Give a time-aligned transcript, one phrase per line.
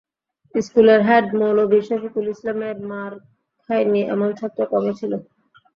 [0.55, 3.13] স্কুলের হেড মৌলভি শফিকুল ইসলামের মার
[3.69, 5.11] খায়নি এমন ছাত্র কমই ছিল।